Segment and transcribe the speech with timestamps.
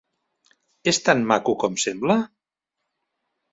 [0.91, 2.19] És tan maco com sembla?